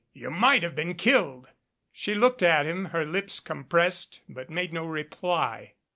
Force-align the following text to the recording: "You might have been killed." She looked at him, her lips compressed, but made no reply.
"You 0.13 0.31
might 0.31 0.63
have 0.63 0.73
been 0.73 0.95
killed." 0.95 1.49
She 1.91 2.15
looked 2.15 2.41
at 2.41 2.65
him, 2.65 2.85
her 2.85 3.05
lips 3.05 3.39
compressed, 3.39 4.21
but 4.27 4.49
made 4.49 4.73
no 4.73 4.87
reply. 4.87 5.75